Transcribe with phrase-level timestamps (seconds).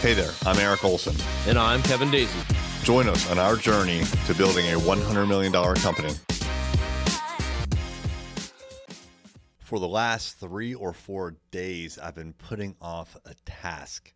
[0.00, 1.16] Hey there, I'm Eric Olson.
[1.48, 2.38] And I'm Kevin Daisy.
[2.84, 6.14] Join us on our journey to building a $100 million company.
[9.58, 14.14] For the last three or four days, I've been putting off a task.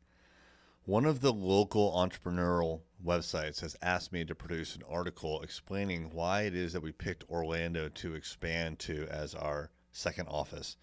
[0.84, 6.42] One of the local entrepreneurial websites has asked me to produce an article explaining why
[6.42, 10.76] it is that we picked Orlando to expand to as our second office.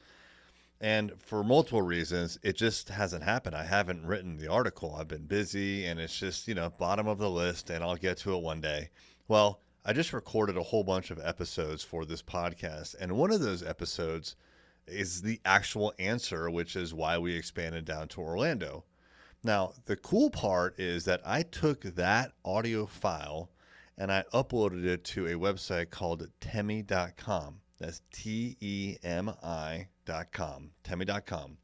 [0.82, 3.55] And for multiple reasons, it just hasn't happened.
[3.55, 4.95] I haven't written the article.
[4.95, 8.17] I've been busy and it's just, you know, bottom of the list and I'll get
[8.20, 8.90] to it one day.
[9.27, 12.95] Well, I just recorded a whole bunch of episodes for this podcast.
[12.99, 14.38] And one of those episodes
[14.88, 18.85] is the actual answer, which is why we expanded down to Orlando.
[19.43, 23.49] Now, the cool part is that I took that audio file
[23.98, 27.62] and I uploaded it to a website called temi.com.
[27.80, 31.58] That's T E M I.com, temi.com.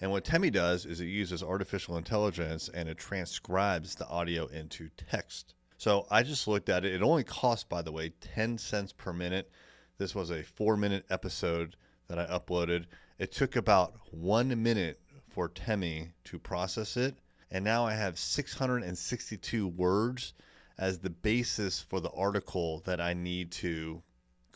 [0.00, 4.88] And what Temi does is it uses artificial intelligence and it transcribes the audio into
[4.96, 5.54] text.
[5.76, 6.94] So I just looked at it.
[6.94, 9.50] It only costs, by the way, 10 cents per minute.
[9.98, 12.86] This was a four minute episode that I uploaded.
[13.18, 17.18] It took about one minute for Temi to process it.
[17.50, 20.34] And now I have 662 words
[20.78, 24.02] as the basis for the article that I need to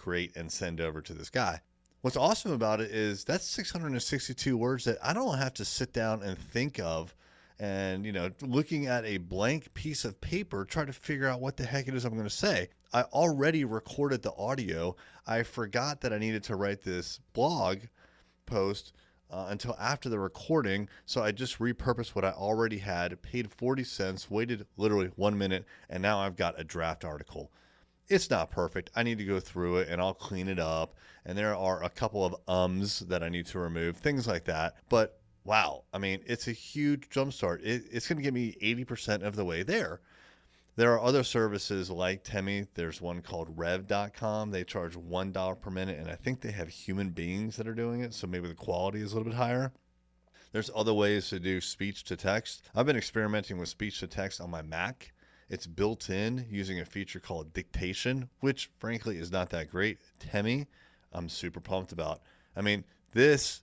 [0.03, 1.61] create and send over to this guy.
[2.01, 6.23] What's awesome about it is that's 662 words that I don't have to sit down
[6.23, 7.15] and think of
[7.61, 11.57] and, you know, looking at a blank piece of paper, try to figure out what
[11.57, 12.71] the heck it is I'm going to say.
[12.93, 14.97] I already recorded the audio.
[15.29, 17.79] I forgot that I needed to write this blog
[18.47, 18.95] post
[19.31, 20.89] uh, until after the recording.
[21.07, 25.65] So I just repurposed what I already had, paid 40 cents, waited literally one minute,
[25.89, 27.53] and now I've got a draft article
[28.13, 28.91] it's not perfect.
[28.95, 30.95] I need to go through it and I'll clean it up.
[31.25, 34.75] And there are a couple of ums that I need to remove, things like that.
[34.89, 37.61] But wow, I mean, it's a huge jumpstart.
[37.63, 40.01] It, it's going to get me 80% of the way there.
[40.77, 42.67] There are other services like Temi.
[42.75, 44.51] There's one called Rev.com.
[44.51, 48.01] They charge $1 per minute, and I think they have human beings that are doing
[48.01, 48.15] it.
[48.15, 49.73] So maybe the quality is a little bit higher.
[50.53, 52.63] There's other ways to do speech to text.
[52.75, 55.13] I've been experimenting with speech to text on my Mac
[55.49, 59.99] it's built in using a feature called dictation, which frankly is not that great.
[60.19, 60.67] Temi,
[61.13, 62.23] I'm super pumped about.
[62.57, 63.63] I mean, this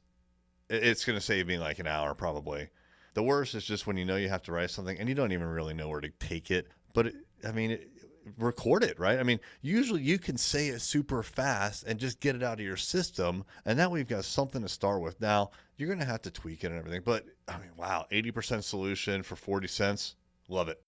[0.69, 2.69] it's going to save me like an hour probably.
[3.15, 5.31] The worst is just when you know you have to write something and you don't
[5.31, 6.67] even really know where to take it.
[6.93, 7.15] But it,
[7.47, 7.89] I mean, it,
[8.37, 9.19] record it, right?
[9.19, 12.65] I mean, usually you can say it super fast and just get it out of
[12.65, 15.19] your system, and now we've got something to start with.
[15.19, 18.63] Now you're going to have to tweak it and everything, but I mean, wow, 80%
[18.63, 20.15] solution for 40 cents,
[20.47, 20.81] love it.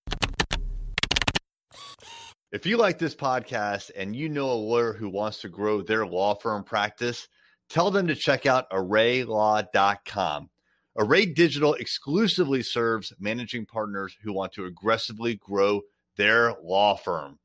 [2.52, 6.06] If you like this podcast and you know a lawyer who wants to grow their
[6.06, 7.28] law firm practice,
[7.70, 10.50] tell them to check out arraylaw.com.
[10.98, 15.81] Array Digital exclusively serves managing partners who want to aggressively grow
[16.18, 17.40] their law firm.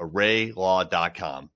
[0.00, 1.50] arraylaw.com.